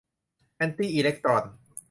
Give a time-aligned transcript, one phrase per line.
[0.55, 1.43] แอนติอิเล็กตรอน